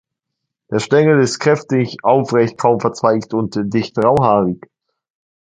Der 0.71 0.79
Stängel 0.79 1.19
ist 1.21 1.37
kräftig, 1.37 2.03
aufrecht, 2.03 2.57
kaum 2.57 2.79
verzweigt 2.79 3.35
und 3.35 3.53
dicht 3.71 3.99
rauhaarig. 4.03 4.67